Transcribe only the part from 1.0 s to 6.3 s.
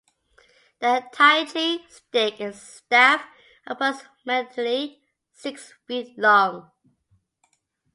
T'ai Chi stick is a staff approximately six feet